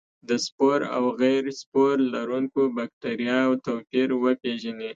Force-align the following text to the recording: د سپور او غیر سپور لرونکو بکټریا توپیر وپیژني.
د 0.27 0.29
سپور 0.45 0.79
او 0.95 1.03
غیر 1.21 1.43
سپور 1.61 1.95
لرونکو 2.13 2.61
بکټریا 2.77 3.37
توپیر 3.65 4.09
وپیژني. 4.23 4.89